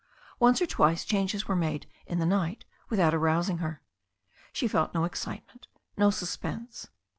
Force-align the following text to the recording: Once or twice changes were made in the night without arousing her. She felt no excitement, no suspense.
Once 0.39 0.59
or 0.59 0.65
twice 0.65 1.05
changes 1.05 1.47
were 1.47 1.55
made 1.55 1.85
in 2.07 2.17
the 2.17 2.25
night 2.25 2.65
without 2.89 3.13
arousing 3.13 3.59
her. 3.59 3.83
She 4.51 4.67
felt 4.67 4.95
no 4.95 5.03
excitement, 5.03 5.67
no 5.95 6.09
suspense. 6.09 6.87